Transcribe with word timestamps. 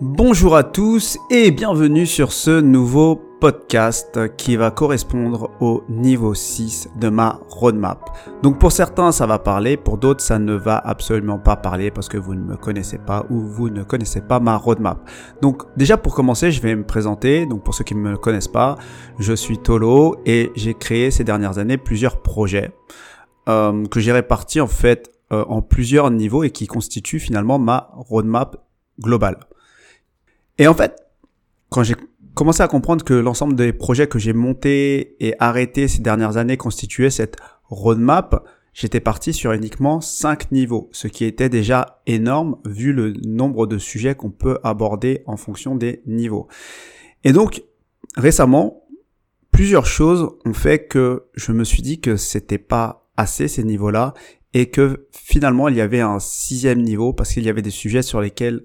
Bonjour 0.00 0.54
à 0.54 0.62
tous 0.62 1.18
et 1.28 1.50
bienvenue 1.50 2.06
sur 2.06 2.30
ce 2.30 2.60
nouveau 2.60 3.16
podcast 3.16 4.32
qui 4.36 4.54
va 4.54 4.70
correspondre 4.70 5.50
au 5.58 5.82
niveau 5.88 6.34
6 6.34 6.90
de 7.00 7.08
ma 7.08 7.40
roadmap. 7.48 8.16
Donc 8.44 8.60
pour 8.60 8.70
certains 8.70 9.10
ça 9.10 9.26
va 9.26 9.40
parler, 9.40 9.76
pour 9.76 9.98
d'autres 9.98 10.20
ça 10.20 10.38
ne 10.38 10.54
va 10.54 10.78
absolument 10.78 11.40
pas 11.40 11.56
parler 11.56 11.90
parce 11.90 12.08
que 12.08 12.16
vous 12.16 12.36
ne 12.36 12.44
me 12.44 12.56
connaissez 12.56 12.98
pas 12.98 13.26
ou 13.28 13.40
vous 13.40 13.70
ne 13.70 13.82
connaissez 13.82 14.20
pas 14.20 14.38
ma 14.38 14.56
roadmap. 14.56 15.10
Donc 15.42 15.64
déjà 15.76 15.96
pour 15.96 16.14
commencer 16.14 16.52
je 16.52 16.62
vais 16.62 16.76
me 16.76 16.86
présenter, 16.86 17.44
donc 17.44 17.64
pour 17.64 17.74
ceux 17.74 17.82
qui 17.82 17.96
ne 17.96 18.00
me 18.00 18.16
connaissent 18.16 18.46
pas, 18.46 18.78
je 19.18 19.32
suis 19.32 19.58
Tolo 19.58 20.14
et 20.24 20.52
j'ai 20.54 20.74
créé 20.74 21.10
ces 21.10 21.24
dernières 21.24 21.58
années 21.58 21.76
plusieurs 21.76 22.22
projets 22.22 22.70
euh, 23.48 23.84
que 23.86 23.98
j'ai 23.98 24.12
répartis 24.12 24.60
en 24.60 24.68
fait 24.68 25.10
euh, 25.32 25.44
en 25.48 25.60
plusieurs 25.60 26.12
niveaux 26.12 26.44
et 26.44 26.50
qui 26.50 26.68
constituent 26.68 27.18
finalement 27.18 27.58
ma 27.58 27.90
roadmap 27.96 28.64
globale. 29.00 29.40
Et 30.58 30.66
en 30.66 30.74
fait, 30.74 30.96
quand 31.70 31.82
j'ai 31.82 31.94
commencé 32.34 32.62
à 32.62 32.68
comprendre 32.68 33.04
que 33.04 33.14
l'ensemble 33.14 33.54
des 33.54 33.72
projets 33.72 34.06
que 34.06 34.18
j'ai 34.18 34.32
montés 34.32 35.16
et 35.24 35.34
arrêtés 35.38 35.88
ces 35.88 36.02
dernières 36.02 36.36
années 36.36 36.56
constituaient 36.56 37.10
cette 37.10 37.36
roadmap, 37.64 38.44
j'étais 38.72 39.00
parti 39.00 39.32
sur 39.32 39.52
uniquement 39.52 40.00
5 40.00 40.52
niveaux, 40.52 40.88
ce 40.92 41.08
qui 41.08 41.24
était 41.24 41.48
déjà 41.48 42.00
énorme 42.06 42.56
vu 42.64 42.92
le 42.92 43.12
nombre 43.24 43.66
de 43.66 43.78
sujets 43.78 44.14
qu'on 44.14 44.30
peut 44.30 44.58
aborder 44.64 45.22
en 45.26 45.36
fonction 45.36 45.76
des 45.76 46.02
niveaux. 46.06 46.48
Et 47.24 47.32
donc, 47.32 47.62
récemment, 48.16 48.84
plusieurs 49.50 49.86
choses 49.86 50.30
ont 50.44 50.54
fait 50.54 50.86
que 50.86 51.24
je 51.34 51.52
me 51.52 51.64
suis 51.64 51.82
dit 51.82 52.00
que 52.00 52.16
c'était 52.16 52.58
pas 52.58 53.08
assez 53.16 53.48
ces 53.48 53.64
niveaux-là 53.64 54.14
et 54.54 54.70
que 54.70 55.08
finalement 55.10 55.68
il 55.68 55.76
y 55.76 55.80
avait 55.80 56.00
un 56.00 56.20
sixième 56.20 56.82
niveau 56.82 57.12
parce 57.12 57.32
qu'il 57.32 57.44
y 57.44 57.48
avait 57.48 57.62
des 57.62 57.70
sujets 57.70 58.02
sur 58.02 58.20
lesquels 58.20 58.62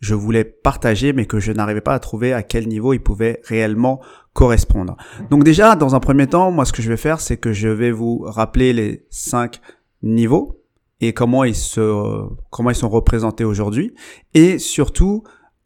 je 0.00 0.14
voulais 0.14 0.44
partager 0.44 1.12
mais 1.12 1.26
que 1.26 1.40
je 1.40 1.52
n'arrivais 1.52 1.80
pas 1.80 1.94
à 1.94 1.98
trouver 1.98 2.32
à 2.32 2.42
quel 2.42 2.68
niveau 2.68 2.92
il 2.92 3.00
pouvait 3.00 3.40
réellement 3.44 4.00
correspondre. 4.32 4.96
Donc 5.30 5.44
déjà, 5.44 5.76
dans 5.76 5.94
un 5.94 6.00
premier 6.00 6.26
temps, 6.26 6.50
moi 6.50 6.64
ce 6.64 6.72
que 6.72 6.82
je 6.82 6.88
vais 6.88 6.96
faire, 6.96 7.20
c'est 7.20 7.38
que 7.38 7.52
je 7.52 7.68
vais 7.68 7.90
vous 7.90 8.18
rappeler 8.26 8.72
les 8.72 9.06
cinq 9.10 9.60
niveaux 10.02 10.60
et 11.00 11.12
comment 11.12 11.44
ils 11.44 11.54
se 11.54 12.26
comment 12.50 12.70
ils 12.70 12.76
sont 12.76 12.88
représentés 12.88 13.44
aujourd'hui 13.44 13.94
et 14.34 14.58
surtout 14.58 15.24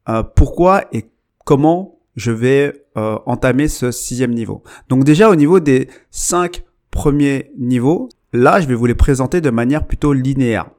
euh, 0.08 0.22
pourquoi 0.22 0.84
et 0.92 1.10
comment 1.44 1.98
je 2.16 2.32
vais 2.32 2.86
euh, 2.96 3.18
entamer 3.26 3.68
ce 3.68 3.90
sixième 3.90 4.32
niveau. 4.32 4.62
Donc 4.88 5.04
déjà 5.04 5.30
au 5.30 5.36
niveau 5.36 5.60
des 5.60 5.88
cinq 6.10 6.64
premiers 6.90 7.52
niveaux, 7.58 8.08
là 8.32 8.60
je 8.60 8.66
vais 8.66 8.74
vous 8.74 8.86
les 8.86 8.94
présenter 8.94 9.40
de 9.40 9.50
manière 9.50 9.86
plutôt 9.86 10.12
linéaire 10.12 10.70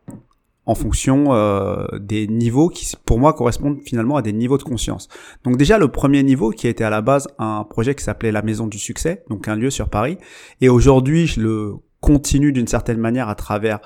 en 0.65 0.75
fonction 0.75 1.33
euh, 1.33 1.85
des 1.99 2.27
niveaux 2.27 2.69
qui, 2.69 2.91
pour 3.05 3.19
moi, 3.19 3.33
correspondent 3.33 3.79
finalement 3.83 4.15
à 4.15 4.21
des 4.21 4.33
niveaux 4.33 4.57
de 4.57 4.63
conscience. 4.63 5.07
Donc 5.43 5.57
déjà, 5.57 5.77
le 5.77 5.87
premier 5.87 6.23
niveau, 6.23 6.51
qui 6.51 6.67
était 6.67 6.83
à 6.83 6.89
la 6.89 7.01
base 7.01 7.27
un 7.39 7.63
projet 7.63 7.95
qui 7.95 8.03
s'appelait 8.03 8.31
la 8.31 8.41
Maison 8.41 8.67
du 8.67 8.77
Succès, 8.77 9.23
donc 9.29 9.47
un 9.47 9.55
lieu 9.55 9.69
sur 9.69 9.89
Paris, 9.89 10.17
et 10.61 10.69
aujourd'hui, 10.69 11.27
je 11.27 11.41
le 11.41 11.73
continue 11.99 12.51
d'une 12.51 12.67
certaine 12.67 12.99
manière 12.99 13.29
à 13.29 13.35
travers 13.35 13.79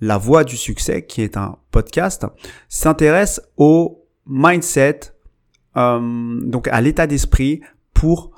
La 0.00 0.18
Voix 0.18 0.44
du 0.44 0.56
Succès, 0.56 1.06
qui 1.06 1.22
est 1.22 1.36
un 1.36 1.58
podcast, 1.70 2.26
s'intéresse 2.68 3.40
au 3.56 4.04
mindset, 4.26 5.00
euh, 5.76 6.40
donc 6.42 6.68
à 6.68 6.80
l'état 6.80 7.06
d'esprit 7.06 7.60
pour 7.94 8.35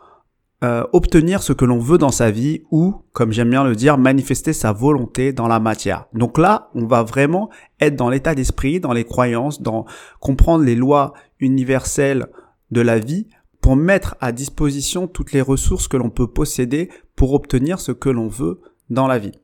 euh, 0.65 0.85
obtenir 0.93 1.43
ce 1.43 1.53
que 1.53 1.65
l'on 1.65 1.79
veut 1.79 1.99
dans 1.99 2.11
sa 2.11 2.33
vie 2.33 2.63
ou, 2.73 2.97
comme 3.13 3.31
j'aime 3.31 3.51
bien 3.51 3.63
le 3.63 3.77
dire, 3.77 3.97
manifester 3.97 4.53
sa 4.53 4.73
volonté 4.73 5.33
dans 5.33 5.47
la 5.47 5.61
matière. 5.61 6.07
Donc 6.15 6.37
là, 6.37 6.71
on 6.75 6.85
va 6.85 7.05
vraiment 7.05 7.49
être 7.81 7.95
dans 7.95 8.09
l'état 8.09 8.35
d'esprit, 8.35 8.81
dans 8.81 8.93
les 8.93 9.05
croyances, 9.05 9.63
dans 9.63 9.87
comprendre 10.19 10.65
les 10.65 10.75
lois 10.75 11.15
universelles 11.39 12.27
de 12.73 12.81
la 12.81 12.99
vie 12.99 13.29
pour 13.61 13.77
mettre 13.77 14.17
à 14.21 14.33
disposition 14.33 15.07
toutes 15.07 15.33
les 15.33 15.43
ressources 15.43 15.87
que 15.87 15.97
l'on 15.97 16.11
peut 16.11 16.27
posséder 16.27 16.91
pour 17.15 17.35
obtenir 17.35 17.79
ce 17.79 17.93
que 17.93 18.09
l'on 18.09 18.27
veut 18.27 18.61
dans 18.91 19.07
la 19.07 19.19
vie. 19.19 19.39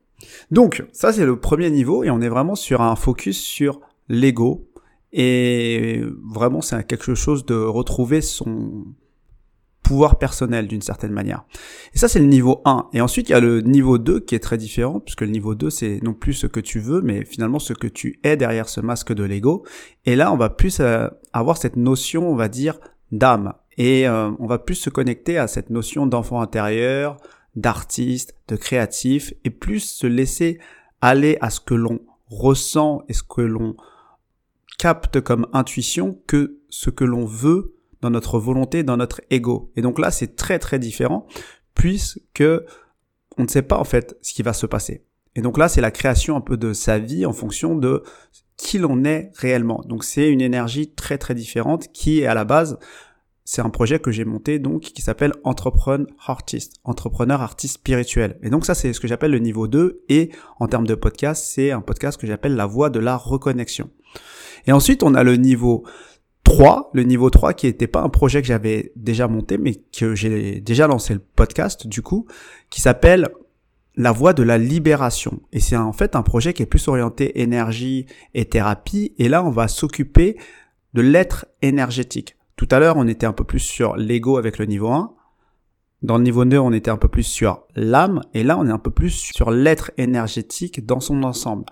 Donc, 0.51 0.83
ça 0.91 1.13
c'est 1.13 1.25
le 1.25 1.39
premier 1.39 1.69
niveau 1.69 2.03
et 2.03 2.09
on 2.09 2.19
est 2.19 2.29
vraiment 2.29 2.55
sur 2.55 2.81
un 2.81 2.95
focus 2.97 3.39
sur 3.39 3.79
l'ego 4.09 4.67
et 5.13 6.03
vraiment 6.23 6.61
c'est 6.61 6.85
quelque 6.85 7.15
chose 7.15 7.45
de 7.45 7.55
retrouver 7.55 8.19
son 8.19 8.85
pouvoir 9.85 10.17
personnel 10.17 10.67
d'une 10.67 10.81
certaine 10.81 11.11
manière. 11.11 11.45
Et 11.93 11.99
ça, 11.99 12.07
c'est 12.07 12.19
le 12.19 12.25
niveau 12.25 12.61
1. 12.65 12.89
Et 12.93 13.01
ensuite, 13.01 13.29
il 13.29 13.33
y 13.33 13.35
a 13.35 13.39
le 13.39 13.61
niveau 13.61 13.99
2 13.99 14.19
qui 14.19 14.33
est 14.33 14.39
très 14.39 14.57
différent, 14.57 14.99
puisque 14.99 15.21
le 15.21 15.27
niveau 15.27 15.53
2, 15.53 15.69
c'est 15.69 15.99
non 16.01 16.13
plus 16.13 16.33
ce 16.33 16.47
que 16.47 16.59
tu 16.59 16.79
veux, 16.79 17.01
mais 17.01 17.23
finalement 17.23 17.59
ce 17.59 17.73
que 17.73 17.87
tu 17.87 18.19
es 18.23 18.35
derrière 18.35 18.67
ce 18.67 18.81
masque 18.81 19.13
de 19.13 19.23
l'ego. 19.23 19.63
Et 20.05 20.15
là, 20.15 20.33
on 20.33 20.37
va 20.37 20.49
plus 20.49 20.79
euh, 20.79 21.07
avoir 21.33 21.57
cette 21.57 21.75
notion, 21.75 22.27
on 22.27 22.35
va 22.35 22.47
dire, 22.47 22.79
d'âme. 23.11 23.53
Et 23.77 24.07
euh, 24.07 24.31
on 24.39 24.47
va 24.47 24.57
plus 24.57 24.73
se 24.73 24.89
connecter 24.89 25.37
à 25.37 25.47
cette 25.47 25.69
notion 25.69 26.07
d'enfant 26.07 26.41
intérieur, 26.41 27.17
d'artiste, 27.55 28.35
de 28.47 28.55
créatif, 28.55 29.35
et 29.43 29.51
plus 29.51 29.81
se 29.81 30.07
laisser 30.07 30.59
aller 30.99 31.37
à 31.41 31.51
ce 31.51 31.59
que 31.59 31.75
l'on 31.75 31.99
ressent 32.27 33.03
et 33.07 33.13
ce 33.13 33.21
que 33.21 33.41
l'on 33.41 33.75
capte 34.79 35.21
comme 35.21 35.45
intuition 35.53 36.19
que 36.25 36.57
ce 36.69 36.89
que 36.89 37.03
l'on 37.03 37.25
veut 37.25 37.74
dans 38.05 38.11
notre 38.11 38.39
volonté, 38.39 38.83
dans 38.83 38.97
notre 38.97 39.21
ego. 39.31 39.71
Et 39.75 39.81
donc 39.81 39.99
là, 39.99 40.11
c'est 40.11 40.35
très 40.35 40.59
très 40.59 40.79
différent 40.79 41.25
puisque 41.73 42.43
on 43.37 43.43
ne 43.43 43.47
sait 43.47 43.63
pas 43.63 43.77
en 43.77 43.83
fait 43.83 44.15
ce 44.21 44.33
qui 44.33 44.43
va 44.43 44.53
se 44.53 44.65
passer. 44.65 45.03
Et 45.35 45.41
donc 45.41 45.57
là, 45.57 45.67
c'est 45.67 45.81
la 45.81 45.91
création 45.91 46.37
un 46.37 46.41
peu 46.41 46.55
de 46.55 46.71
sa 46.71 46.99
vie 46.99 47.25
en 47.25 47.33
fonction 47.33 47.75
de 47.75 48.03
qui 48.57 48.77
l'on 48.77 49.03
est 49.03 49.31
réellement. 49.35 49.83
Donc 49.87 50.03
c'est 50.03 50.29
une 50.29 50.39
énergie 50.39 50.93
très 50.93 51.17
très 51.17 51.35
différente 51.35 51.91
qui 51.91 52.21
est 52.21 52.25
à 52.27 52.33
la 52.33 52.45
base 52.45 52.77
c'est 53.47 53.61
un 53.61 53.69
projet 53.69 53.99
que 53.99 54.09
j'ai 54.09 54.25
monté 54.25 54.57
donc 54.57 54.81
qui 54.81 55.03
s'appelle 55.03 55.31
Entrepreneur 55.43 56.07
Artist, 56.25 56.77
entrepreneur 56.83 57.43
artiste 57.43 57.75
spirituel. 57.75 58.39
Et 58.41 58.49
donc 58.49 58.65
ça 58.65 58.73
c'est 58.73 58.91
ce 58.91 58.99
que 58.99 59.07
j'appelle 59.07 59.29
le 59.31 59.37
niveau 59.37 59.67
2 59.67 60.03
et 60.09 60.31
en 60.59 60.67
termes 60.67 60.87
de 60.87 60.95
podcast, 60.95 61.45
c'est 61.45 61.69
un 61.69 61.81
podcast 61.81 62.19
que 62.19 62.25
j'appelle 62.25 62.55
la 62.55 62.65
voie 62.65 62.89
de 62.89 62.99
la 62.99 63.15
reconnexion. 63.15 63.91
Et 64.67 64.71
ensuite, 64.71 65.03
on 65.03 65.13
a 65.13 65.23
le 65.23 65.35
niveau 65.35 65.83
3, 66.45 66.91
le 66.93 67.03
niveau 67.03 67.29
3 67.29 67.53
qui 67.53 67.65
n'était 67.65 67.87
pas 67.87 68.01
un 68.01 68.07
projet 68.07 68.41
que 68.41 68.47
j'avais 68.47 68.93
déjà 68.95 69.27
monté 69.27 69.57
mais 69.57 69.75
que 69.75 70.15
j'ai 70.15 70.61
déjà 70.61 70.87
lancé 70.87 71.13
le 71.13 71.19
podcast 71.19 71.87
du 71.87 72.01
coup 72.01 72.27
qui 72.69 72.79
s'appelle 72.79 73.27
la 73.97 74.11
voie 74.11 74.33
de 74.33 74.43
la 74.43 74.57
libération 74.57 75.41
et 75.51 75.59
c'est 75.59 75.75
en 75.75 75.91
fait 75.91 76.15
un 76.15 76.21
projet 76.21 76.53
qui 76.53 76.61
est 76.61 76.67
plus 76.67 76.87
orienté 76.87 77.41
énergie 77.41 78.05
et 78.35 78.45
thérapie 78.45 79.13
et 79.17 79.27
là 79.27 79.43
on 79.43 79.49
va 79.49 79.67
s'occuper 79.67 80.37
de 80.93 81.01
l'être 81.01 81.45
énergétique. 81.61 82.37
Tout 82.55 82.67
à 82.71 82.79
l'heure 82.79 82.97
on 82.97 83.07
était 83.07 83.25
un 83.25 83.33
peu 83.33 83.43
plus 83.43 83.59
sur 83.59 83.97
l'ego 83.97 84.37
avec 84.37 84.59
le 84.59 84.65
niveau 84.65 84.91
1. 84.91 85.13
Dans 86.03 86.17
le 86.17 86.23
niveau 86.23 86.45
2 86.45 86.59
on 86.59 86.73
était 86.73 86.91
un 86.91 86.97
peu 86.97 87.07
plus 87.07 87.23
sur 87.23 87.63
l'âme 87.75 88.21
et 88.35 88.43
là 88.43 88.57
on 88.57 88.67
est 88.67 88.71
un 88.71 88.79
peu 88.79 88.91
plus 88.91 89.09
sur 89.09 89.49
l'être 89.49 89.91
énergétique 89.97 90.85
dans 90.85 90.99
son 90.99 91.23
ensemble. 91.23 91.65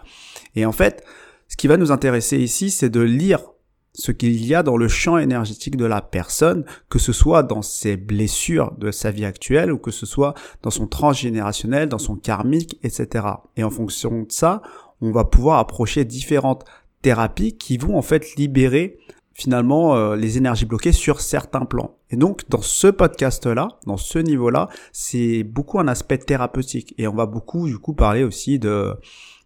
Et 0.56 0.66
en 0.66 0.72
fait 0.72 1.06
ce 1.48 1.58
qui 1.58 1.68
va 1.68 1.78
nous 1.78 1.92
intéresser 1.92 2.40
ici 2.40 2.72
c'est 2.72 2.90
de 2.90 3.02
lire 3.02 3.53
ce 3.96 4.12
qu'il 4.12 4.44
y 4.46 4.56
a 4.56 4.64
dans 4.64 4.78
le 4.78 4.88
champ 4.88 5.18
énergétique 5.18 5.78
de 5.78 5.86
la 5.86 6.02
personne, 6.02 6.66
que 6.90 7.00
ce 7.00 7.14
soit 7.14 7.44
dans 7.44 7.62
ses 7.62 7.96
blessures 7.96 8.74
de 8.78 8.92
sa 8.92 9.12
vie 9.12 9.26
actuelle 9.26 9.72
ou 9.72 9.78
que 9.78 9.92
ce 9.92 10.06
soit 10.06 10.34
dans 10.64 10.72
son 10.72 10.88
transgénérationnel, 10.88 11.90
dans 11.90 12.00
son 12.00 12.16
karmique, 12.16 12.80
etc. 12.84 13.26
Et 13.56 13.64
en 13.64 13.70
fonction 13.70 14.24
de 14.24 14.32
ça, 14.32 14.62
on 15.02 15.12
va 15.12 15.26
pouvoir 15.26 15.60
approcher 15.60 16.06
différentes 16.06 16.66
thérapies 17.02 17.58
qui 17.58 17.78
vont 17.78 17.98
en 17.98 18.02
fait 18.02 18.36
libérer 18.36 18.98
finalement 19.34 19.96
euh, 19.96 20.16
les 20.16 20.38
énergies 20.38 20.66
bloquées 20.66 20.92
sur 20.92 21.20
certains 21.20 21.66
plans. 21.66 21.98
Et 22.10 22.16
donc 22.16 22.44
dans 22.50 22.62
ce 22.62 22.88
podcast-là, 22.88 23.68
dans 23.86 23.98
ce 23.98 24.20
niveau-là, 24.20 24.70
c'est 24.92 25.44
beaucoup 25.44 25.80
un 25.80 25.88
aspect 25.88 26.20
thérapeutique 26.20 26.94
et 26.98 27.08
on 27.08 27.16
va 27.16 27.26
beaucoup 27.26 27.68
du 27.68 27.78
coup 27.78 27.94
parler 27.94 28.24
aussi 28.24 28.60
de 28.60 28.94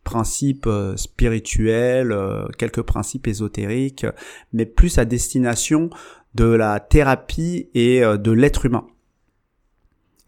principes 0.08 0.68
euh, 0.68 0.96
spirituels, 0.96 2.14
euh, 2.14 2.48
quelques 2.58 2.82
principes 2.82 3.28
ésotériques, 3.28 4.06
mais 4.54 4.66
plus 4.66 5.00
à 5.00 5.04
destination 5.04 5.90
de 6.34 6.46
la 6.46 6.80
thérapie 6.80 7.68
et 7.74 8.06
euh, 8.06 8.16
de 8.16 8.32
l'être 8.32 8.66
humain. 8.66 8.88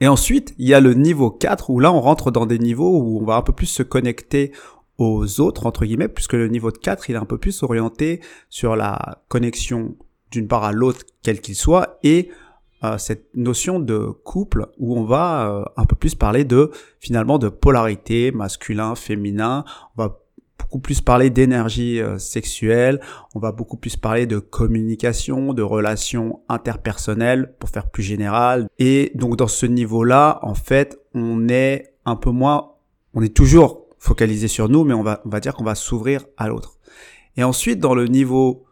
Et 0.01 0.09
ensuite, 0.09 0.53
il 0.57 0.67
y 0.67 0.73
a 0.73 0.81
le 0.81 0.95
niveau 0.95 1.31
4 1.31 1.69
où 1.69 1.79
là 1.79 1.93
on 1.93 2.01
rentre 2.01 2.29
dans 2.29 2.45
des 2.45 2.59
niveaux 2.59 2.99
où 2.99 3.21
on 3.21 3.25
va 3.25 3.35
un 3.35 3.41
peu 3.41 3.53
plus 3.53 3.67
se 3.67 3.81
connecter 3.83 4.51
aux 4.97 5.39
autres, 5.39 5.65
entre 5.65 5.85
guillemets, 5.85 6.09
puisque 6.09 6.33
le 6.33 6.49
niveau 6.49 6.71
de 6.71 6.77
4, 6.77 7.09
il 7.09 7.15
est 7.15 7.19
un 7.19 7.25
peu 7.25 7.37
plus 7.37 7.63
orienté 7.63 8.19
sur 8.49 8.75
la 8.75 9.23
connexion 9.29 9.95
d'une 10.29 10.49
part 10.49 10.65
à 10.65 10.73
l'autre, 10.73 11.05
quel 11.23 11.39
qu'il 11.39 11.55
soit, 11.55 11.99
et 12.03 12.29
cette 12.97 13.35
notion 13.35 13.79
de 13.79 14.07
couple 14.23 14.67
où 14.77 14.97
on 14.97 15.03
va 15.03 15.49
euh, 15.49 15.65
un 15.77 15.85
peu 15.85 15.95
plus 15.95 16.15
parler 16.15 16.45
de 16.45 16.71
finalement 16.99 17.37
de 17.37 17.49
polarité 17.49 18.31
masculin 18.31 18.95
féminin. 18.95 19.65
On 19.97 20.03
va 20.03 20.19
beaucoup 20.57 20.79
plus 20.79 21.01
parler 21.01 21.29
d'énergie 21.29 22.01
euh, 22.01 22.17
sexuelle. 22.17 23.01
On 23.35 23.39
va 23.39 23.51
beaucoup 23.51 23.77
plus 23.77 23.97
parler 23.97 24.27
de 24.27 24.39
communication 24.39 25.53
de 25.53 25.61
relations 25.61 26.41
interpersonnelles 26.47 27.53
pour 27.59 27.69
faire 27.69 27.89
plus 27.89 28.03
général. 28.03 28.69
Et 28.77 29.11
donc 29.15 29.35
dans 29.35 29.47
ce 29.47 29.65
niveau 29.65 30.03
là 30.03 30.39
en 30.41 30.55
fait 30.55 30.99
on 31.13 31.49
est 31.49 31.93
un 32.05 32.15
peu 32.15 32.31
moins 32.31 32.73
on 33.13 33.21
est 33.21 33.35
toujours 33.35 33.87
focalisé 33.97 34.47
sur 34.47 34.69
nous 34.69 34.85
mais 34.85 34.93
on 34.93 35.03
va 35.03 35.21
on 35.25 35.29
va 35.29 35.39
dire 35.41 35.53
qu'on 35.53 35.65
va 35.65 35.75
s'ouvrir 35.75 36.25
à 36.37 36.47
l'autre. 36.47 36.77
Et 37.35 37.43
ensuite 37.43 37.79
dans 37.79 37.95
le 37.95 38.05
niveau 38.05 38.65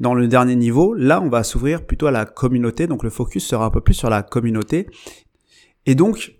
dans 0.00 0.14
le 0.14 0.26
dernier 0.26 0.56
niveau, 0.56 0.94
là, 0.94 1.20
on 1.22 1.28
va 1.28 1.44
s'ouvrir 1.44 1.86
plutôt 1.86 2.06
à 2.06 2.10
la 2.10 2.24
communauté. 2.24 2.86
Donc, 2.86 3.04
le 3.04 3.10
focus 3.10 3.46
sera 3.46 3.66
un 3.66 3.70
peu 3.70 3.80
plus 3.80 3.94
sur 3.94 4.10
la 4.10 4.22
communauté. 4.22 4.88
Et 5.86 5.94
donc, 5.94 6.34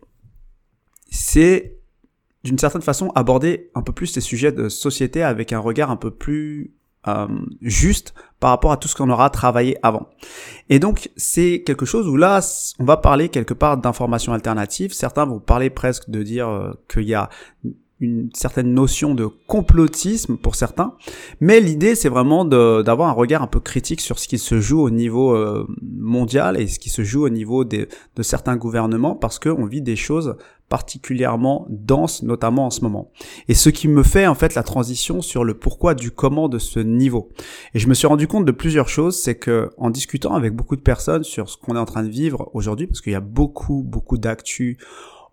c'est 1.10 1.78
d'une 2.42 2.58
certaine 2.58 2.82
façon 2.82 3.10
aborder 3.14 3.70
un 3.74 3.82
peu 3.82 3.92
plus 3.92 4.06
ces 4.06 4.20
sujets 4.20 4.52
de 4.52 4.68
société 4.68 5.22
avec 5.22 5.52
un 5.52 5.58
regard 5.58 5.90
un 5.90 5.96
peu 5.96 6.10
plus 6.10 6.74
euh, 7.08 7.26
juste 7.62 8.14
par 8.40 8.50
rapport 8.50 8.72
à 8.72 8.76
tout 8.76 8.88
ce 8.88 8.94
qu'on 8.94 9.10
aura 9.10 9.30
travaillé 9.30 9.76
avant. 9.82 10.08
Et 10.68 10.78
donc 10.78 11.10
c'est 11.16 11.62
quelque 11.64 11.86
chose 11.86 12.06
où 12.06 12.16
là 12.16 12.40
on 12.78 12.84
va 12.84 12.96
parler 12.96 13.28
quelque 13.28 13.54
part 13.54 13.76
d'informations 13.76 14.32
alternatives. 14.32 14.92
Certains 14.92 15.26
vont 15.26 15.40
parler 15.40 15.70
presque 15.70 16.08
de 16.10 16.22
dire 16.22 16.48
euh, 16.48 16.72
qu'il 16.88 17.04
y 17.04 17.14
a 17.14 17.28
une 18.00 18.30
certaine 18.34 18.72
notion 18.72 19.14
de 19.14 19.28
complotisme 19.46 20.36
pour 20.36 20.54
certains, 20.54 20.94
mais 21.40 21.60
l'idée 21.60 21.94
c'est 21.94 22.08
vraiment 22.08 22.44
d'avoir 22.44 23.08
un 23.08 23.12
regard 23.12 23.42
un 23.42 23.46
peu 23.46 23.60
critique 23.60 24.00
sur 24.00 24.18
ce 24.18 24.26
qui 24.26 24.38
se 24.38 24.60
joue 24.60 24.80
au 24.80 24.90
niveau 24.90 25.34
euh, 25.34 25.66
mondial 25.82 26.60
et 26.60 26.66
ce 26.66 26.78
qui 26.78 26.90
se 26.90 27.04
joue 27.04 27.24
au 27.24 27.28
niveau 27.28 27.64
de 27.64 27.88
certains 28.22 28.56
gouvernements 28.56 29.14
parce 29.14 29.38
qu'on 29.38 29.66
vit 29.66 29.82
des 29.82 29.96
choses 29.96 30.36
particulièrement 30.70 31.66
denses, 31.68 32.22
notamment 32.22 32.66
en 32.66 32.70
ce 32.70 32.82
moment. 32.82 33.10
Et 33.48 33.54
ce 33.54 33.68
qui 33.68 33.88
me 33.88 34.02
fait 34.02 34.26
en 34.28 34.36
fait 34.36 34.54
la 34.54 34.62
transition 34.62 35.20
sur 35.20 35.44
le 35.44 35.54
pourquoi 35.54 35.94
du 35.94 36.12
comment 36.12 36.48
de 36.48 36.58
ce 36.58 36.78
niveau. 36.78 37.28
Et 37.74 37.80
je 37.80 37.88
me 37.88 37.94
suis 37.94 38.06
rendu 38.06 38.28
compte 38.28 38.44
de 38.46 38.52
plusieurs 38.52 38.88
choses, 38.88 39.20
c'est 39.20 39.34
que 39.34 39.70
en 39.76 39.90
discutant 39.90 40.34
avec 40.34 40.54
beaucoup 40.54 40.76
de 40.76 40.80
personnes 40.80 41.24
sur 41.24 41.50
ce 41.50 41.58
qu'on 41.58 41.74
est 41.74 41.80
en 41.80 41.84
train 41.84 42.04
de 42.04 42.08
vivre 42.08 42.50
aujourd'hui, 42.54 42.86
parce 42.86 43.00
qu'il 43.00 43.12
y 43.12 43.16
a 43.16 43.20
beaucoup 43.20 43.82
beaucoup 43.82 44.16
d'actu 44.16 44.78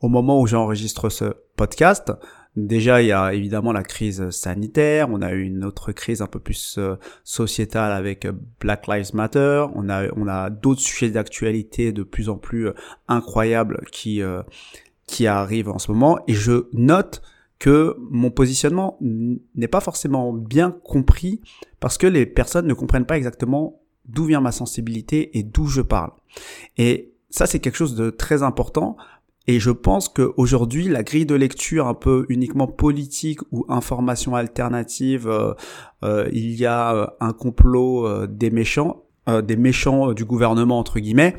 au 0.01 0.09
moment 0.09 0.41
où 0.41 0.47
j'enregistre 0.47 1.09
ce 1.09 1.33
podcast, 1.55 2.11
Déjà, 2.57 3.03
il 3.03 3.09
y 3.09 3.11
a 3.11 3.35
évidemment 3.35 3.71
la 3.71 3.83
crise 3.83 4.31
sanitaire, 4.31 5.09
on 5.11 5.21
a 5.21 5.31
eu 5.31 5.43
une 5.43 5.63
autre 5.63 5.91
crise 5.91 6.23
un 6.23 6.27
peu 6.27 6.39
plus 6.39 6.77
euh, 6.79 6.95
sociétale 7.23 7.91
avec 7.91 8.25
euh, 8.25 8.31
Black 8.59 8.87
Lives 8.87 9.13
Matter, 9.13 9.67
on 9.75 9.87
a, 9.89 10.11
on 10.15 10.27
a 10.27 10.49
d'autres 10.49 10.81
sujets 10.81 11.11
d'actualité 11.11 11.91
de 11.91 12.01
plus 12.01 12.29
en 12.29 12.37
plus 12.37 12.69
euh, 12.69 12.73
incroyables 13.07 13.85
qui, 13.91 14.23
qui 15.05 15.27
arrivent 15.27 15.69
en 15.69 15.77
ce 15.77 15.91
moment, 15.91 16.17
et 16.27 16.33
je 16.33 16.65
note 16.73 17.21
que 17.59 17.95
mon 18.09 18.31
positionnement 18.31 18.97
n'est 19.01 19.67
pas 19.67 19.79
forcément 19.79 20.33
bien 20.33 20.71
compris 20.71 21.41
parce 21.79 21.99
que 21.99 22.07
les 22.07 22.25
personnes 22.25 22.65
ne 22.65 22.73
comprennent 22.73 23.05
pas 23.05 23.17
exactement 23.17 23.81
d'où 24.05 24.25
vient 24.25 24.41
ma 24.41 24.51
sensibilité 24.51 25.37
et 25.37 25.43
d'où 25.43 25.67
je 25.67 25.81
parle. 25.81 26.11
Et 26.77 27.13
ça, 27.29 27.45
c'est 27.45 27.59
quelque 27.59 27.75
chose 27.75 27.95
de 27.95 28.09
très 28.09 28.41
important 28.41 28.97
et 29.47 29.61
je 29.61 29.71
pense 29.71 30.09
qu'aujourd'hui, 30.09 30.89
la 30.89 31.03
grille 31.03 31.25
de 31.25 31.35
lecture 31.35 31.87
un 31.87 31.93
peu 31.93 32.25
uniquement 32.27 32.67
politique 32.67 33.39
ou 33.51 33.65
information 33.69 34.35
alternative, 34.35 35.27
euh, 35.27 35.53
euh, 36.03 36.29
il 36.33 36.53
y 36.55 36.65
a 36.65 36.93
euh, 36.93 37.07
un 37.21 37.31
complot 37.31 38.27
des 38.27 38.51
méchants, 38.51 39.03
des 39.43 39.57
méchants 39.57 40.13
du 40.13 40.25
gouvernement 40.25 40.79
entre 40.79 40.99
guillemets. 40.99 41.35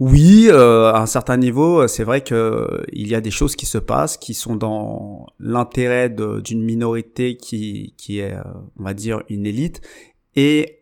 Oui, 0.00 0.48
à 0.50 1.00
un 1.00 1.06
certain 1.06 1.36
niveau, 1.36 1.86
c'est 1.86 2.02
vrai 2.02 2.22
que 2.22 2.84
il 2.92 3.08
y 3.08 3.14
a 3.14 3.20
des 3.20 3.30
choses 3.30 3.56
qui 3.56 3.66
se 3.66 3.78
passent, 3.78 4.16
qui 4.16 4.34
sont 4.34 4.56
dans 4.56 5.26
l'intérêt 5.38 6.08
d'une 6.08 6.62
minorité 6.62 7.36
qui, 7.36 7.94
qui 7.96 8.18
est, 8.18 8.34
on 8.78 8.84
va 8.84 8.94
dire, 8.94 9.22
une 9.28 9.46
élite, 9.46 9.80
et 10.36 10.80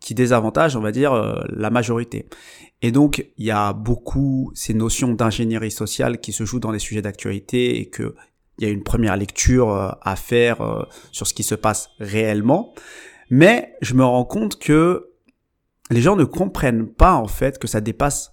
qui 0.00 0.14
désavantage, 0.14 0.76
on 0.76 0.80
va 0.80 0.92
dire, 0.92 1.14
la 1.48 1.70
majorité. 1.70 2.28
Et 2.82 2.92
donc, 2.92 3.26
il 3.38 3.46
y 3.46 3.50
a 3.50 3.72
beaucoup 3.72 4.52
ces 4.54 4.74
notions 4.74 5.14
d'ingénierie 5.14 5.70
sociale 5.70 6.20
qui 6.20 6.32
se 6.32 6.44
jouent 6.44 6.60
dans 6.60 6.70
les 6.70 6.78
sujets 6.78 7.00
d'actualité 7.00 7.78
et 7.80 7.88
que 7.88 8.14
il 8.58 8.64
y 8.64 8.70
a 8.70 8.70
une 8.70 8.82
première 8.82 9.16
lecture 9.16 9.70
euh, 9.70 9.90
à 10.02 10.16
faire 10.16 10.60
euh, 10.60 10.84
sur 11.12 11.26
ce 11.26 11.34
qui 11.34 11.42
se 11.42 11.54
passe 11.54 11.90
réellement. 11.98 12.74
Mais 13.30 13.74
je 13.80 13.94
me 13.94 14.04
rends 14.04 14.24
compte 14.24 14.58
que 14.58 15.10
les 15.90 16.00
gens 16.00 16.16
ne 16.16 16.24
comprennent 16.24 16.88
pas 16.88 17.14
en 17.14 17.26
fait 17.26 17.58
que 17.58 17.66
ça 17.66 17.80
dépasse 17.80 18.32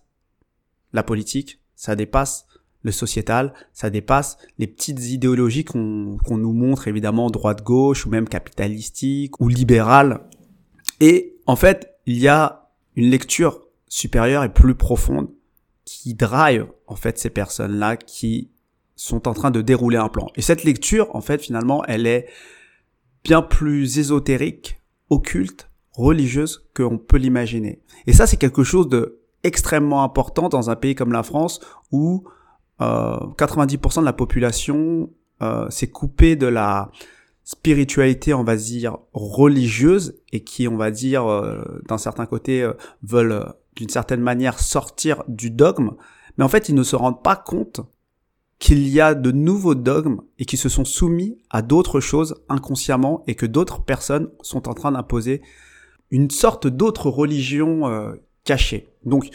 la 0.94 1.04
politique, 1.04 1.62
ça 1.76 1.96
dépasse 1.96 2.46
le 2.84 2.92
sociétal, 2.92 3.54
ça 3.74 3.90
dépasse 3.90 4.38
les 4.58 4.68
petites 4.68 5.06
idéologies 5.12 5.66
qu'on 5.66 6.18
nous 6.30 6.54
montre 6.54 6.88
évidemment 6.88 7.30
droite-gauche 7.30 8.06
ou 8.06 8.10
même 8.10 8.28
capitalistique 8.28 9.40
ou 9.40 9.48
libérale. 9.48 10.22
Et 11.00 11.36
en 11.46 11.56
fait, 11.56 11.96
il 12.06 12.18
y 12.18 12.28
a 12.28 12.70
une 12.96 13.10
lecture 13.10 13.62
supérieure 13.88 14.44
et 14.44 14.54
plus 14.54 14.76
profonde 14.76 15.30
qui 15.86 16.14
drive 16.14 16.68
en 16.88 16.96
fait 16.96 17.18
ces 17.18 17.30
personnes-là 17.30 17.98
qui 17.98 18.50
sont 18.96 19.28
en 19.28 19.34
train 19.34 19.52
de 19.52 19.62
dérouler 19.62 19.98
un 19.98 20.10
plan. 20.10 20.28
Et 20.36 20.42
cette 20.42 20.64
lecture, 20.64 21.16
en 21.16 21.22
fait, 21.22 21.42
finalement, 21.42 21.84
elle 21.86 22.06
est 22.06 22.28
bien 23.24 23.42
plus 23.42 23.98
ésotérique, 23.98 24.80
occulte, 25.10 25.70
religieuse 25.94 26.68
qu'on 26.76 26.98
peut 26.98 27.18
l'imaginer. 27.18 27.82
Et 28.08 28.14
ça, 28.14 28.28
c'est 28.28 28.38
quelque 28.38 28.64
chose 28.64 28.88
de 28.90 29.20
extrêmement 29.44 30.04
important 30.04 30.50
dans 30.50 30.70
un 30.70 30.76
pays 30.76 30.96
comme 30.96 31.12
la 31.12 31.24
France 31.24 31.60
où 31.92 32.24
euh, 32.82 33.18
90% 33.38 34.02
de 34.02 34.06
la 34.06 34.14
population 34.14 35.10
euh, 35.42 35.70
s'est 35.70 35.90
coupée 35.90 36.36
de 36.36 36.48
la 36.48 36.92
spiritualité, 37.44 38.34
on 38.34 38.44
va 38.44 38.56
dire, 38.56 38.98
religieuse 39.14 40.16
et 40.32 40.44
qui, 40.44 40.68
on 40.68 40.78
va 40.78 40.92
dire, 40.92 41.30
euh, 41.30 41.82
d'un 41.88 41.98
certain 41.98 42.26
côté, 42.26 42.62
euh, 42.64 42.74
veulent 43.04 43.54
d'une 43.76 43.90
certaine 43.90 44.22
manière 44.22 44.60
sortir 44.60 45.24
du 45.28 45.50
dogme, 45.50 45.92
mais 46.38 46.44
en 46.44 46.50
fait 46.50 46.70
ils 46.70 46.76
ne 46.76 46.84
se 46.84 46.96
rendent 46.96 47.24
pas 47.24 47.36
compte 47.36 47.82
qu'il 48.60 48.88
y 48.88 49.02
a 49.02 49.16
de 49.16 49.32
nouveaux 49.32 49.76
dogmes 49.76 50.22
et 50.38 50.46
qui 50.46 50.56
se 50.56 50.70
sont 50.70 50.86
soumis 50.86 51.40
à 51.50 51.62
d'autres 51.62 52.00
choses 52.00 52.36
inconsciemment 52.48 53.24
et 53.28 53.36
que 53.36 53.46
d'autres 53.46 53.82
personnes 53.82 54.30
sont 54.42 54.70
en 54.70 54.74
train 54.74 54.92
d'imposer 54.92 55.42
une 56.12 56.30
sorte 56.30 56.68
d'autre 56.68 57.10
religion 57.10 57.88
euh, 57.88 58.14
cachée. 58.44 58.90
Donc 59.04 59.30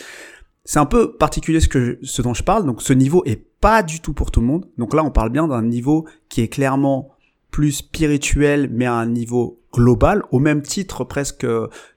c'est 0.67 0.81
un 0.81 0.85
peu 0.85 1.13
particulier 1.13 1.61
ce 1.61 1.69
que 1.69 1.99
ce 2.03 2.21
dont 2.21 2.35
je 2.35 2.43
parle. 2.43 2.67
Donc 2.67 2.83
ce 2.83 2.93
niveau 2.93 3.23
est 3.25 3.41
pas 3.61 3.83
du 3.83 4.01
tout 4.01 4.13
pour 4.13 4.31
tout 4.31 4.41
le 4.41 4.47
monde. 4.47 4.67
Donc 4.77 4.93
là 4.95 5.03
on 5.05 5.11
parle 5.11 5.31
bien 5.31 5.49
d'un 5.49 5.63
niveau 5.63 6.07
qui 6.29 6.43
est 6.43 6.49
clairement 6.49 7.09
plus 7.51 7.73
spirituel 7.73 8.69
mais 8.71 8.85
à 8.85 8.95
un 8.95 9.07
niveau 9.07 9.61
global 9.73 10.23
au 10.33 10.41
même 10.41 10.63
titre 10.63 11.05
presque 11.05 11.47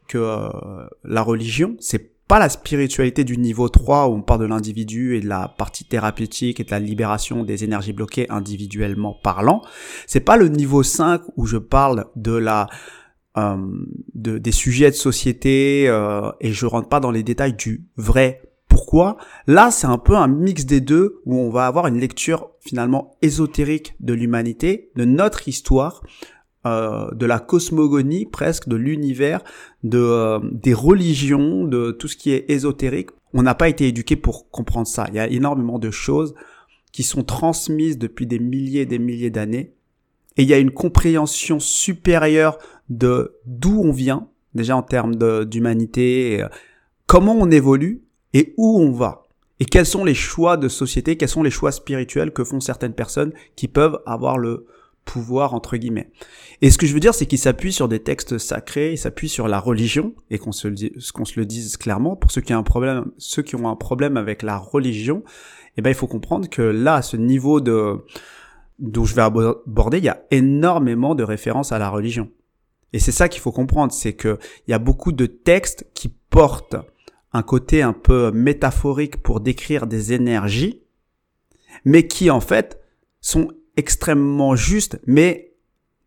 que 0.07 0.17
euh, 0.17 0.49
la 1.03 1.21
religion. 1.23 1.75
C'est 1.79 2.11
pas 2.27 2.37
la 2.37 2.49
spiritualité 2.49 3.23
du 3.23 3.37
niveau 3.39 3.69
3 3.69 4.07
où 4.07 4.13
on 4.13 4.21
parle 4.21 4.41
de 4.41 4.45
l'individu 4.45 5.15
et 5.15 5.19
de 5.19 5.27
la 5.27 5.47
partie 5.47 5.83
thérapeutique 5.83 6.59
et 6.59 6.63
de 6.63 6.69
la 6.69 6.77
libération 6.77 7.43
des 7.43 7.63
énergies 7.63 7.91
bloquées 7.91 8.29
individuellement 8.29 9.17
parlant. 9.23 9.63
C'est 10.05 10.19
pas 10.19 10.37
le 10.37 10.47
niveau 10.47 10.83
5 10.83 11.23
où 11.37 11.47
je 11.47 11.57
parle 11.57 12.05
de 12.15 12.33
la 12.33 12.67
euh, 13.37 13.57
de, 14.13 14.37
des 14.37 14.51
sujets 14.51 14.91
de 14.91 14.95
société 14.95 15.87
euh, 15.87 16.31
et 16.39 16.51
je 16.51 16.67
rentre 16.67 16.87
pas 16.87 16.99
dans 16.99 17.11
les 17.11 17.23
détails 17.23 17.53
du 17.53 17.87
vrai 17.97 18.48
pourquoi. 18.79 19.17
Là, 19.45 19.71
c'est 19.71 19.87
un 19.87 19.97
peu 19.97 20.15
un 20.15 20.29
mix 20.29 20.65
des 20.65 20.79
deux 20.79 21.19
où 21.25 21.35
on 21.35 21.49
va 21.49 21.67
avoir 21.67 21.87
une 21.87 21.99
lecture 21.99 22.51
finalement 22.61 23.17
ésotérique 23.21 23.93
de 23.99 24.13
l'humanité, 24.13 24.89
de 24.95 25.03
notre 25.03 25.49
histoire, 25.49 26.01
euh, 26.65 27.11
de 27.11 27.25
la 27.25 27.39
cosmogonie 27.39 28.25
presque, 28.25 28.69
de 28.69 28.77
l'univers, 28.77 29.43
de 29.83 29.99
euh, 29.99 30.39
des 30.53 30.73
religions, 30.73 31.65
de 31.65 31.91
tout 31.91 32.07
ce 32.07 32.15
qui 32.15 32.31
est 32.31 32.49
ésotérique. 32.49 33.09
On 33.33 33.43
n'a 33.43 33.53
pas 33.53 33.67
été 33.67 33.85
éduqué 33.85 34.15
pour 34.15 34.49
comprendre 34.49 34.87
ça. 34.87 35.07
Il 35.09 35.15
y 35.15 35.19
a 35.19 35.27
énormément 35.27 35.77
de 35.77 35.91
choses 35.91 36.33
qui 36.93 37.03
sont 37.03 37.23
transmises 37.23 37.97
depuis 37.97 38.27
des 38.27 38.39
milliers 38.39 38.81
et 38.81 38.85
des 38.85 38.99
milliers 38.99 39.29
d'années. 39.29 39.73
Et 40.37 40.43
il 40.43 40.47
y 40.47 40.53
a 40.53 40.57
une 40.57 40.71
compréhension 40.71 41.59
supérieure 41.59 42.57
de 42.87 43.35
d'où 43.45 43.81
on 43.83 43.91
vient, 43.91 44.29
déjà 44.55 44.77
en 44.77 44.83
termes 44.83 45.15
d'humanité, 45.43 46.43
euh, 46.43 46.47
comment 47.07 47.35
on 47.37 47.51
évolue 47.51 48.03
et 48.33 48.53
où 48.57 48.79
on 48.79 48.91
va? 48.91 49.23
Et 49.59 49.65
quels 49.65 49.85
sont 49.85 50.05
les 50.05 50.13
choix 50.13 50.55
de 50.55 50.69
société, 50.69 51.17
quels 51.17 51.29
sont 51.29 51.43
les 51.43 51.51
choix 51.51 51.71
spirituels 51.71 52.31
que 52.31 52.43
font 52.43 52.59
certaines 52.59 52.93
personnes 52.93 53.33
qui 53.55 53.67
peuvent 53.67 53.99
avoir 54.05 54.37
le, 54.37 54.65
pouvoir 55.03 55.53
entre 55.53 55.75
guillemets? 55.75 56.11
Et 56.61 56.71
ce 56.71 56.77
que 56.77 56.85
je 56.85 56.93
veux 56.93 56.99
dire, 56.99 57.13
c'est 57.13 57.25
qu'il 57.25 57.39
s'appuie 57.39 57.73
sur 57.73 57.87
des 57.87 57.99
textes 57.99 58.37
sacrés, 58.37 58.93
il 58.93 58.97
s'appuie 58.97 59.27
sur 59.27 59.47
la 59.47 59.59
religion, 59.59 60.13
et 60.29 60.37
qu'on 60.37 60.51
se, 60.51 60.67
le 60.67 61.45
dise 61.45 61.77
clairement, 61.77 62.15
pour 62.15 62.31
ceux 62.31 62.41
qui 62.41 62.53
ont 62.53 62.59
un 62.59 62.63
problème, 62.63 63.11
ceux 63.17 63.41
qui 63.41 63.55
ont 63.55 63.67
un 63.67 63.75
problème 63.75 64.17
avec 64.17 64.43
la 64.43 64.57
religion, 64.57 65.23
eh 65.77 65.81
ben, 65.81 65.89
il 65.89 65.95
faut 65.95 66.07
comprendre 66.07 66.49
que 66.49 66.61
là, 66.61 66.95
à 66.95 67.01
ce 67.01 67.17
niveau 67.17 67.59
de, 67.59 67.97
dont 68.79 69.05
je 69.05 69.15
vais 69.15 69.21
aborder, 69.21 69.97
il 69.97 70.03
y 70.03 70.09
a 70.09 70.23
énormément 70.31 71.15
de 71.15 71.23
références 71.23 71.71
à 71.71 71.79
la 71.79 71.89
religion. 71.89 72.29
Et 72.93 72.99
c'est 72.99 73.11
ça 73.11 73.29
qu'il 73.29 73.41
faut 73.41 73.51
comprendre, 73.51 73.91
c'est 73.91 74.13
que 74.13 74.39
il 74.67 74.71
y 74.71 74.73
a 74.73 74.79
beaucoup 74.79 75.11
de 75.11 75.25
textes 75.25 75.85
qui 75.93 76.09
portent 76.29 76.75
un 77.33 77.43
côté 77.43 77.81
un 77.81 77.93
peu 77.93 78.31
métaphorique 78.31 79.21
pour 79.21 79.39
décrire 79.39 79.87
des 79.87 80.13
énergies, 80.13 80.81
mais 81.85 82.07
qui 82.07 82.29
en 82.29 82.41
fait 82.41 82.81
sont 83.21 83.49
extrêmement 83.77 84.55
juste, 84.55 84.99
mais 85.05 85.53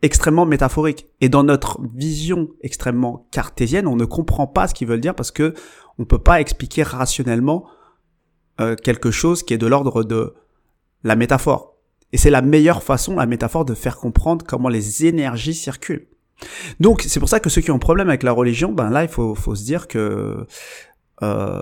extrêmement 0.02 0.46
métaphorique. 0.46 1.06
Et 1.20 1.28
dans 1.28 1.44
notre 1.44 1.80
vision 1.94 2.48
extrêmement 2.60 3.26
cartésienne, 3.30 3.86
on 3.86 3.96
ne 3.96 4.04
comprend 4.04 4.46
pas 4.46 4.66
ce 4.66 4.74
qu'ils 4.74 4.88
veulent 4.88 5.00
dire 5.00 5.14
parce 5.14 5.30
que 5.30 5.54
on 5.98 6.04
peut 6.04 6.18
pas 6.18 6.40
expliquer 6.40 6.82
rationnellement 6.82 7.66
euh, 8.60 8.74
quelque 8.74 9.10
chose 9.10 9.42
qui 9.42 9.54
est 9.54 9.58
de 9.58 9.66
l'ordre 9.66 10.02
de 10.02 10.34
la 11.04 11.16
métaphore. 11.16 11.76
Et 12.12 12.18
c'est 12.18 12.30
la 12.30 12.42
meilleure 12.42 12.82
façon, 12.82 13.16
la 13.16 13.26
métaphore, 13.26 13.64
de 13.64 13.74
faire 13.74 13.96
comprendre 13.96 14.44
comment 14.46 14.68
les 14.68 15.06
énergies 15.06 15.54
circulent. 15.54 16.06
Donc 16.80 17.02
c'est 17.06 17.20
pour 17.20 17.28
ça 17.28 17.40
que 17.40 17.48
ceux 17.48 17.60
qui 17.60 17.70
ont 17.70 17.78
problème 17.78 18.08
avec 18.08 18.22
la 18.24 18.32
religion, 18.32 18.72
ben 18.72 18.90
là 18.90 19.04
il 19.04 19.08
faut, 19.08 19.34
faut 19.34 19.54
se 19.54 19.64
dire 19.64 19.86
que 19.86 20.46
euh, 21.22 21.60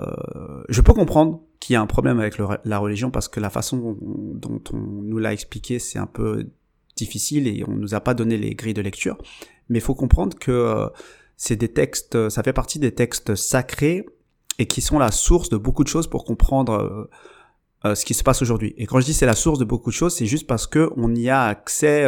je 0.69 0.81
peux 0.81 0.93
comprendre 0.93 1.41
qu'il 1.59 1.73
y 1.73 1.77
a 1.77 1.81
un 1.81 1.87
problème 1.87 2.19
avec 2.19 2.37
la 2.65 2.79
religion 2.79 3.11
parce 3.11 3.27
que 3.27 3.39
la 3.39 3.49
façon 3.49 3.97
dont 4.01 4.61
on 4.73 4.77
nous 4.77 5.19
l'a 5.19 5.33
expliqué 5.33 5.77
c'est 5.77 5.99
un 5.99 6.07
peu 6.07 6.47
difficile 6.95 7.47
et 7.47 7.63
on 7.67 7.73
nous 7.73 7.93
a 7.93 7.99
pas 7.99 8.13
donné 8.13 8.37
les 8.37 8.55
grilles 8.55 8.73
de 8.73 8.81
lecture. 8.81 9.17
Mais 9.69 9.79
il 9.79 9.81
faut 9.81 9.95
comprendre 9.95 10.37
que 10.37 10.51
euh, 10.51 10.87
c'est 11.37 11.55
des 11.55 11.71
textes, 11.71 12.29
ça 12.29 12.43
fait 12.43 12.53
partie 12.53 12.79
des 12.79 12.93
textes 12.93 13.35
sacrés 13.35 14.05
et 14.57 14.65
qui 14.65 14.81
sont 14.81 14.99
la 14.99 15.11
source 15.11 15.49
de 15.49 15.57
beaucoup 15.57 15.83
de 15.83 15.89
choses 15.89 16.07
pour 16.07 16.25
comprendre 16.25 17.09
euh, 17.85 17.95
ce 17.95 18.05
qui 18.05 18.13
se 18.13 18.23
passe 18.23 18.41
aujourd'hui. 18.41 18.73
Et 18.77 18.85
quand 18.85 18.99
je 18.99 19.05
dis 19.05 19.13
c'est 19.13 19.25
la 19.25 19.35
source 19.35 19.59
de 19.59 19.65
beaucoup 19.65 19.91
de 19.91 19.95
choses, 19.95 20.15
c'est 20.15 20.25
juste 20.25 20.47
parce 20.47 20.67
que 20.67 20.91
on 20.97 21.13
y 21.15 21.29
a 21.29 21.43
accès. 21.43 22.05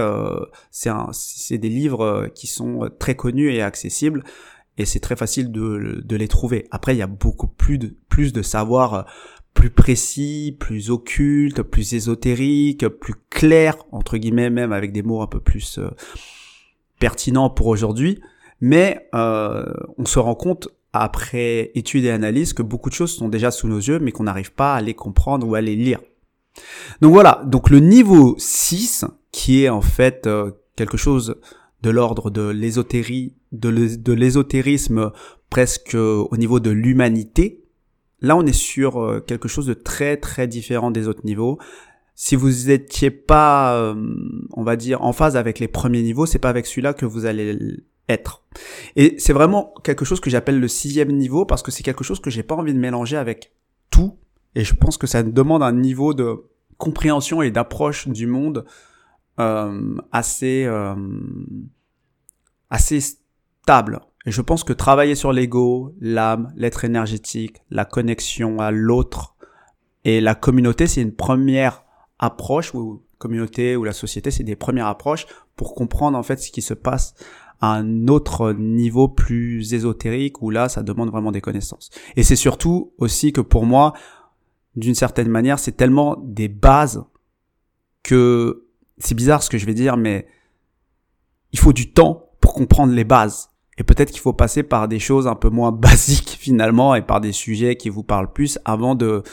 C'est 0.71 1.57
des 1.57 1.69
livres 1.69 2.29
qui 2.33 2.47
sont 2.47 2.89
très 2.99 3.15
connus 3.15 3.51
et 3.53 3.61
accessibles, 3.61 4.23
et 4.77 4.85
c'est 4.85 4.99
très 4.99 5.15
facile 5.15 5.51
de, 5.51 6.01
de, 6.03 6.15
les 6.15 6.27
trouver. 6.27 6.67
Après, 6.71 6.95
il 6.95 6.97
y 6.97 7.03
a 7.03 7.07
beaucoup 7.07 7.47
plus 7.47 7.77
de 7.77 7.95
plus 8.09 8.33
de 8.33 8.41
savoir 8.41 9.05
plus 9.53 9.69
précis, 9.69 10.55
plus 10.59 10.89
occulte, 10.89 11.61
plus 11.61 11.93
ésotérique, 11.93 12.87
plus 12.87 13.15
clair 13.29 13.77
entre 13.91 14.17
guillemets, 14.17 14.49
même 14.49 14.73
avec 14.73 14.91
des 14.91 15.03
mots 15.03 15.21
un 15.21 15.27
peu 15.27 15.39
plus 15.39 15.77
euh, 15.77 15.89
pertinents 16.99 17.49
pour 17.49 17.67
aujourd'hui. 17.67 18.19
Mais 18.61 19.09
on 19.13 20.05
se 20.05 20.19
rend 20.19 20.35
compte 20.35 20.69
après 20.93 21.71
étude 21.73 22.05
et 22.05 22.11
analyse 22.11 22.53
que 22.53 22.61
beaucoup 22.61 22.89
de 22.89 22.93
choses 22.93 23.15
sont 23.15 23.27
déjà 23.27 23.51
sous 23.51 23.67
nos 23.67 23.79
yeux 23.79 23.99
mais 23.99 24.11
qu'on 24.11 24.23
n'arrive 24.23 24.53
pas 24.53 24.75
à 24.75 24.81
les 24.81 24.93
comprendre 24.93 25.47
ou 25.47 25.55
à 25.55 25.61
les 25.61 25.75
lire. 25.75 25.99
Donc 27.01 27.13
voilà, 27.13 27.41
donc 27.45 27.69
le 27.69 27.79
niveau 27.79 28.35
6 28.37 29.05
qui 29.31 29.63
est 29.63 29.69
en 29.69 29.81
fait 29.81 30.27
euh, 30.27 30.51
quelque 30.75 30.97
chose 30.97 31.41
de 31.83 31.89
l'ordre 31.89 32.31
de 32.31 32.47
l'ésotérie, 32.47 33.35
de 33.51 34.13
l'ésotérisme 34.13 35.11
presque 35.49 35.95
au 35.95 36.35
niveau 36.37 36.59
de 36.61 36.71
l'humanité. 36.71 37.65
Là, 38.21 38.37
on 38.37 38.45
est 38.45 38.53
sur 38.53 39.03
euh, 39.03 39.19
quelque 39.19 39.49
chose 39.49 39.65
de 39.65 39.73
très 39.73 40.15
très 40.15 40.47
différent 40.47 40.91
des 40.91 41.09
autres 41.09 41.25
niveaux. 41.25 41.59
Si 42.15 42.37
vous 42.37 42.71
étiez 42.71 43.11
pas, 43.11 43.75
euh, 43.75 43.95
on 44.53 44.63
va 44.63 44.77
dire, 44.77 45.01
en 45.01 45.11
phase 45.11 45.35
avec 45.35 45.59
les 45.59 45.67
premiers 45.67 46.01
niveaux, 46.01 46.25
c'est 46.25 46.39
pas 46.39 46.49
avec 46.49 46.65
celui-là 46.65 46.93
que 46.93 47.05
vous 47.05 47.25
allez 47.25 47.83
être. 48.07 48.45
Et 48.95 49.15
c'est 49.17 49.33
vraiment 49.33 49.73
quelque 49.83 50.05
chose 50.05 50.21
que 50.21 50.29
j'appelle 50.29 50.59
le 50.59 50.67
sixième 50.69 51.11
niveau 51.11 51.45
parce 51.45 51.61
que 51.61 51.71
c'est 51.71 51.83
quelque 51.83 52.05
chose 52.05 52.21
que 52.21 52.29
j'ai 52.29 52.43
pas 52.43 52.55
envie 52.55 52.73
de 52.73 52.79
mélanger 52.79 53.17
avec 53.17 53.51
tout. 53.89 54.15
Et 54.55 54.63
je 54.63 54.73
pense 54.73 54.97
que 54.97 55.07
ça 55.07 55.21
demande 55.21 55.63
un 55.63 55.73
niveau 55.73 56.13
de 56.13 56.45
compréhension 56.77 57.41
et 57.41 57.51
d'approche 57.51 58.07
du 58.07 58.25
monde 58.25 58.59
euh, 58.59 58.71
assez 59.37 60.65
euh, 60.65 60.95
assez 62.69 62.99
stable. 62.99 64.01
Et 64.25 64.31
je 64.31 64.41
pense 64.41 64.63
que 64.63 64.73
travailler 64.73 65.15
sur 65.15 65.33
l'ego, 65.33 65.93
l'âme, 65.99 66.53
l'être 66.55 66.85
énergétique, 66.85 67.57
la 67.69 67.85
connexion 67.85 68.59
à 68.59 68.71
l'autre 68.71 69.35
et 70.05 70.21
la 70.21 70.35
communauté, 70.35 70.87
c'est 70.87 71.01
une 71.01 71.15
première 71.15 71.83
approche 72.19 72.73
ou 72.73 73.03
communauté 73.17 73.75
ou 73.75 73.83
la 73.83 73.93
société, 73.93 74.31
c'est 74.31 74.43
des 74.43 74.55
premières 74.55 74.87
approches 74.87 75.25
pour 75.55 75.75
comprendre 75.75 76.17
en 76.17 76.23
fait 76.23 76.37
ce 76.37 76.51
qui 76.51 76.61
se 76.61 76.73
passe 76.73 77.15
un 77.61 78.07
autre 78.09 78.51
niveau 78.51 79.07
plus 79.07 79.73
ésotérique 79.73 80.41
où 80.41 80.49
là, 80.49 80.67
ça 80.67 80.83
demande 80.83 81.09
vraiment 81.09 81.31
des 81.31 81.39
connaissances. 81.39 81.89
Et 82.17 82.23
c'est 82.23 82.35
surtout 82.35 82.93
aussi 82.97 83.31
que 83.31 83.39
pour 83.39 83.65
moi, 83.65 83.93
d'une 84.75 84.95
certaine 84.95 85.29
manière, 85.29 85.59
c'est 85.59 85.71
tellement 85.71 86.17
des 86.21 86.49
bases 86.49 87.05
que 88.03 88.62
c'est 88.97 89.15
bizarre 89.15 89.43
ce 89.43 89.49
que 89.49 89.57
je 89.57 89.65
vais 89.65 89.73
dire, 89.73 89.97
mais 89.97 90.27
il 91.51 91.59
faut 91.59 91.73
du 91.73 91.91
temps 91.91 92.29
pour 92.39 92.53
comprendre 92.53 92.93
les 92.93 93.03
bases. 93.03 93.49
Et 93.77 93.83
peut-être 93.83 94.11
qu'il 94.11 94.19
faut 94.19 94.33
passer 94.33 94.63
par 94.63 94.87
des 94.87 94.99
choses 94.99 95.27
un 95.27 95.35
peu 95.35 95.49
moins 95.49 95.71
basiques 95.71 96.37
finalement 96.39 96.95
et 96.95 97.01
par 97.01 97.21
des 97.21 97.31
sujets 97.31 97.75
qui 97.75 97.89
vous 97.89 98.03
parlent 98.03 98.31
plus 98.31 98.59
avant 98.65 98.95
de, 98.95 99.23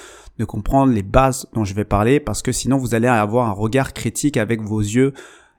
comprendre 0.48 0.90
les 0.90 1.02
bases 1.02 1.46
dont 1.52 1.64
je 1.64 1.74
vais 1.74 1.84
parler 1.84 2.18
parce 2.18 2.40
que 2.40 2.50
sinon 2.50 2.78
vous 2.78 2.94
allez 2.94 3.06
avoir 3.06 3.46
un 3.46 3.52
regard 3.52 3.92
critique 3.92 4.38
avec 4.38 4.62
vos 4.62 4.80
yeux 4.80 5.12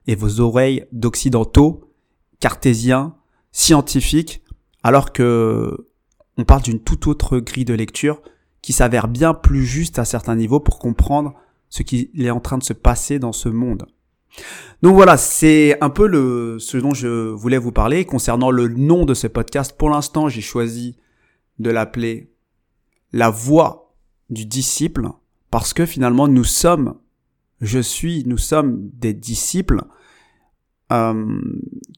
et 0.08 0.16
vos 0.16 0.40
oreilles 0.40 0.86
d'occidentaux 0.90 1.92
cartésien, 2.40 3.14
scientifique, 3.52 4.42
alors 4.82 5.12
que 5.12 5.86
on 6.36 6.44
parle 6.44 6.62
d'une 6.62 6.80
toute 6.80 7.06
autre 7.06 7.38
grille 7.38 7.64
de 7.64 7.74
lecture 7.74 8.22
qui 8.60 8.72
s'avère 8.72 9.06
bien 9.06 9.34
plus 9.34 9.64
juste 9.64 10.00
à 10.00 10.04
certains 10.04 10.34
niveaux 10.34 10.58
pour 10.58 10.80
comprendre 10.80 11.34
ce 11.72 11.82
qui 11.82 12.10
est 12.18 12.28
en 12.28 12.38
train 12.38 12.58
de 12.58 12.62
se 12.62 12.74
passer 12.74 13.18
dans 13.18 13.32
ce 13.32 13.48
monde. 13.48 13.86
Donc 14.82 14.94
voilà, 14.94 15.16
c'est 15.16 15.82
un 15.82 15.88
peu 15.88 16.06
le, 16.06 16.58
ce 16.58 16.76
dont 16.76 16.92
je 16.92 17.30
voulais 17.30 17.56
vous 17.56 17.72
parler. 17.72 18.04
Concernant 18.04 18.50
le 18.50 18.68
nom 18.68 19.06
de 19.06 19.14
ce 19.14 19.26
podcast, 19.26 19.74
pour 19.78 19.88
l'instant, 19.88 20.28
j'ai 20.28 20.42
choisi 20.42 20.98
de 21.58 21.70
l'appeler 21.70 22.30
La 23.12 23.30
voix 23.30 23.94
du 24.28 24.44
disciple, 24.44 25.08
parce 25.50 25.72
que 25.72 25.86
finalement, 25.86 26.28
nous 26.28 26.44
sommes, 26.44 26.98
je 27.62 27.78
suis, 27.78 28.22
nous 28.26 28.38
sommes 28.38 28.90
des 28.92 29.14
disciples, 29.14 29.80
euh, 30.92 31.40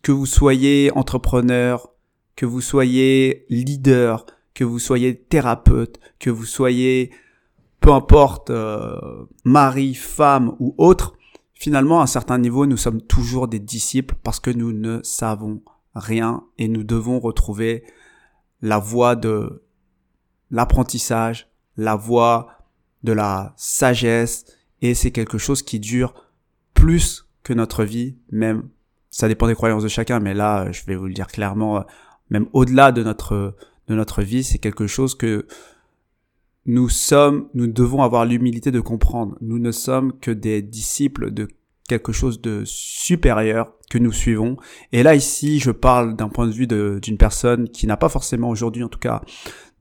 que 0.04 0.12
vous 0.12 0.26
soyez 0.26 0.92
entrepreneur, 0.94 1.90
que 2.36 2.46
vous 2.46 2.60
soyez 2.60 3.44
leader, 3.48 4.24
que 4.54 4.62
vous 4.62 4.78
soyez 4.78 5.16
thérapeute, 5.16 5.98
que 6.20 6.30
vous 6.30 6.44
soyez 6.44 7.10
peu 7.84 7.92
importe 7.92 8.48
euh, 8.48 9.26
mari, 9.44 9.94
femme 9.94 10.56
ou 10.58 10.74
autre, 10.78 11.18
finalement 11.52 12.00
à 12.00 12.04
un 12.04 12.06
certain 12.06 12.38
niveau 12.38 12.64
nous 12.64 12.78
sommes 12.78 13.02
toujours 13.02 13.46
des 13.46 13.58
disciples 13.58 14.14
parce 14.22 14.40
que 14.40 14.50
nous 14.50 14.72
ne 14.72 15.00
savons 15.02 15.60
rien 15.94 16.44
et 16.56 16.68
nous 16.68 16.82
devons 16.82 17.20
retrouver 17.20 17.84
la 18.62 18.78
voie 18.78 19.16
de 19.16 19.62
l'apprentissage, 20.50 21.50
la 21.76 21.94
voie 21.94 22.48
de 23.02 23.12
la 23.12 23.52
sagesse 23.58 24.46
et 24.80 24.94
c'est 24.94 25.10
quelque 25.10 25.36
chose 25.36 25.62
qui 25.62 25.78
dure 25.78 26.14
plus 26.72 27.28
que 27.42 27.52
notre 27.52 27.84
vie, 27.84 28.16
même 28.30 28.70
ça 29.10 29.28
dépend 29.28 29.46
des 29.46 29.54
croyances 29.54 29.82
de 29.82 29.88
chacun, 29.88 30.20
mais 30.20 30.32
là, 30.32 30.72
je 30.72 30.86
vais 30.86 30.96
vous 30.96 31.06
le 31.06 31.12
dire 31.12 31.26
clairement, 31.26 31.76
euh, 31.76 31.82
même 32.30 32.46
au-delà 32.54 32.92
de 32.92 33.02
notre 33.02 33.54
de 33.88 33.94
notre 33.94 34.22
vie, 34.22 34.42
c'est 34.42 34.58
quelque 34.58 34.86
chose 34.86 35.14
que 35.14 35.46
nous 36.66 36.88
sommes, 36.88 37.48
nous 37.54 37.66
devons 37.66 38.02
avoir 38.02 38.24
l'humilité 38.24 38.70
de 38.70 38.80
comprendre. 38.80 39.36
Nous 39.40 39.58
ne 39.58 39.70
sommes 39.70 40.18
que 40.18 40.30
des 40.30 40.62
disciples 40.62 41.30
de 41.30 41.48
quelque 41.88 42.12
chose 42.12 42.40
de 42.40 42.62
supérieur 42.64 43.72
que 43.90 43.98
nous 43.98 44.12
suivons. 44.12 44.56
Et 44.92 45.02
là, 45.02 45.14
ici, 45.14 45.58
je 45.58 45.70
parle 45.70 46.16
d'un 46.16 46.28
point 46.28 46.46
de 46.46 46.52
vue 46.52 46.66
d'une 46.66 47.18
personne 47.18 47.68
qui 47.68 47.86
n'a 47.86 47.96
pas 47.96 48.08
forcément 48.08 48.48
aujourd'hui, 48.48 48.82
en 48.82 48.88
tout 48.88 48.98
cas, 48.98 49.22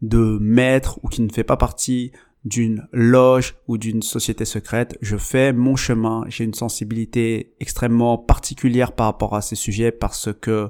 de 0.01 0.37
maître 0.41 0.99
ou 1.03 1.07
qui 1.07 1.21
ne 1.21 1.31
fait 1.31 1.45
pas 1.45 1.55
partie 1.55 2.11
d'une 2.43 2.87
loge 2.91 3.55
ou 3.67 3.77
d'une 3.77 4.01
société 4.01 4.43
secrète. 4.43 4.97
Je 5.01 5.15
fais 5.15 5.53
mon 5.53 5.77
chemin. 5.77 6.25
J'ai 6.27 6.43
une 6.43 6.53
sensibilité 6.53 7.53
extrêmement 7.61 8.17
particulière 8.17 8.91
par 8.91 9.05
rapport 9.05 9.35
à 9.35 9.41
ces 9.41 9.55
sujets 9.55 9.93
parce 9.93 10.29
que 10.41 10.69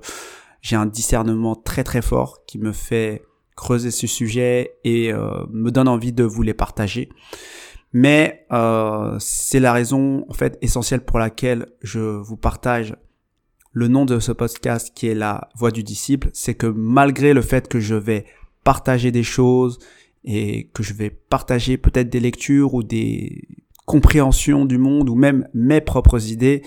j'ai 0.62 0.76
un 0.76 0.86
discernement 0.86 1.56
très 1.56 1.84
très 1.84 2.04
fort 2.04 2.46
qui 2.46 2.60
me 2.60 2.72
fait 2.72 3.24
creuser 3.56 3.92
ce 3.92 4.08
sujet 4.08 4.76
et 4.84 5.12
euh, 5.12 5.46
me 5.50 5.72
donne 5.72 5.88
envie 5.88 6.14
de 6.14 6.24
vous 6.24 6.42
les 6.42 6.54
partager. 6.54 7.10
Mais 7.94 8.46
euh, 8.52 9.16
c'est 9.20 9.60
la 9.60 9.72
raison 9.72 10.26
en 10.28 10.34
fait 10.34 10.58
essentielle 10.62 11.06
pour 11.06 11.20
laquelle 11.20 11.68
je 11.82 12.00
vous 12.00 12.38
partage 12.38 12.96
le 13.72 13.88
nom 13.88 14.06
de 14.06 14.20
ce 14.20 14.32
podcast 14.32 14.92
qui 14.96 15.08
est 15.08 15.16
la 15.16 15.50
voix 15.56 15.72
du 15.72 15.84
disciple, 15.84 16.30
c'est 16.34 16.54
que 16.54 16.68
malgré 16.68 17.34
le 17.34 17.42
fait 17.42 17.68
que 17.68 17.80
je 17.80 17.96
vais 17.96 18.26
partager 18.64 19.12
des 19.12 19.24
choses 19.24 19.80
et 20.24 20.70
que 20.74 20.84
je 20.84 20.94
vais 20.94 21.10
partager 21.10 21.78
peut-être 21.78 22.10
des 22.10 22.20
lectures 22.20 22.76
ou 22.76 22.84
des 22.84 23.48
compréhensions 23.86 24.66
du 24.66 24.78
monde 24.78 25.10
ou 25.10 25.16
même 25.16 25.48
mes 25.54 25.82
propres 25.82 26.32
idées, 26.32 26.62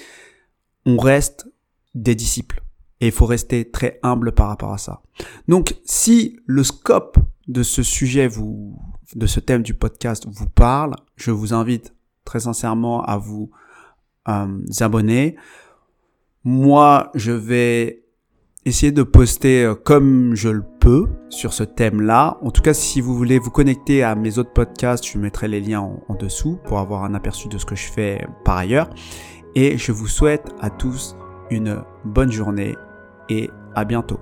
on 0.84 0.98
reste 0.98 1.48
des 1.94 2.14
disciples. 2.14 2.62
Et 3.00 3.06
il 3.06 3.12
faut 3.12 3.26
rester 3.26 3.70
très 3.70 3.98
humble 4.02 4.32
par 4.32 4.48
rapport 4.48 4.72
à 4.72 4.78
ça. 4.78 5.02
Donc, 5.48 5.76
si 5.84 6.38
le 6.46 6.62
scope 6.62 7.18
de 7.46 7.62
ce 7.62 7.82
sujet 7.82 8.26
vous, 8.26 8.78
de 9.14 9.26
ce 9.26 9.40
thème 9.40 9.62
du 9.62 9.74
podcast 9.74 10.26
vous 10.30 10.48
parle, 10.48 10.96
je 11.16 11.30
vous 11.30 11.54
invite 11.54 11.94
très 12.24 12.40
sincèrement 12.40 13.02
à 13.02 13.18
vous 13.18 13.50
euh, 14.28 14.58
abonner. 14.80 15.36
Moi, 16.44 17.10
je 17.14 17.32
vais 17.32 18.06
essayer 18.66 18.92
de 18.92 19.04
poster 19.04 19.64
euh, 19.64 19.74
comme 19.74 20.34
je 20.34 20.48
le 20.48 20.64
peux 20.80 21.06
sur 21.28 21.52
ce 21.52 21.62
thème-là. 21.62 22.38
En 22.42 22.50
tout 22.50 22.62
cas, 22.62 22.74
si 22.74 23.00
vous 23.00 23.16
voulez 23.16 23.38
vous 23.38 23.50
connecter 23.50 24.02
à 24.02 24.14
mes 24.14 24.38
autres 24.38 24.52
podcasts, 24.52 25.06
je 25.06 25.18
mettrai 25.18 25.48
les 25.48 25.60
liens 25.60 25.80
en, 25.80 26.14
dessous 26.14 26.58
pour 26.64 26.78
avoir 26.78 27.04
un 27.04 27.14
aperçu 27.14 27.48
de 27.48 27.58
ce 27.58 27.64
que 27.64 27.76
je 27.76 27.90
fais 27.90 28.26
par 28.44 28.56
ailleurs. 28.56 28.90
Et 29.54 29.78
je 29.78 29.92
vous 29.92 30.08
souhaite 30.08 30.48
à 30.60 30.68
tous 30.68 31.16
une 31.50 31.82
bonne 32.04 32.32
journée 32.32 32.74
et 33.28 33.50
à 33.75 33.85
bientôt. 33.85 34.21